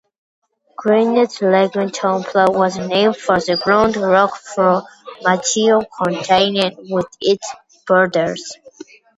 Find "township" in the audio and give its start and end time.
1.93-2.55